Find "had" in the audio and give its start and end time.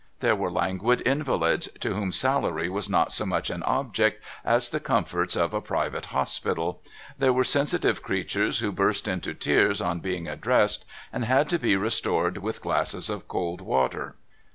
11.25-11.47